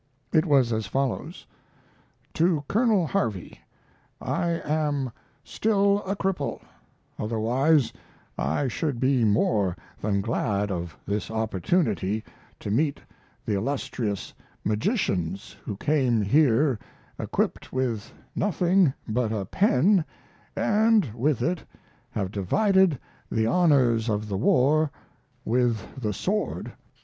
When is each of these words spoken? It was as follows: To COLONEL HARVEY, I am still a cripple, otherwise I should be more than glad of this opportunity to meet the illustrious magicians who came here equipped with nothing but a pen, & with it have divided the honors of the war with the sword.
It 0.33 0.47
was 0.47 0.73
as 0.73 0.87
follows: 0.87 1.45
To 2.33 2.63
COLONEL 2.67 3.05
HARVEY, 3.05 3.59
I 4.19 4.47
am 4.65 5.11
still 5.43 6.01
a 6.07 6.15
cripple, 6.15 6.59
otherwise 7.19 7.93
I 8.35 8.67
should 8.67 8.99
be 8.99 9.23
more 9.23 9.75
than 10.01 10.19
glad 10.21 10.71
of 10.71 10.97
this 11.05 11.29
opportunity 11.29 12.23
to 12.61 12.71
meet 12.71 12.99
the 13.45 13.53
illustrious 13.53 14.33
magicians 14.63 15.55
who 15.63 15.77
came 15.77 16.19
here 16.23 16.79
equipped 17.19 17.71
with 17.71 18.11
nothing 18.35 18.95
but 19.07 19.31
a 19.31 19.45
pen, 19.45 20.03
& 20.57 21.13
with 21.13 21.43
it 21.43 21.63
have 22.09 22.31
divided 22.31 22.97
the 23.31 23.45
honors 23.45 24.09
of 24.09 24.29
the 24.29 24.37
war 24.37 24.89
with 25.45 25.79
the 25.95 26.11
sword. 26.11 26.73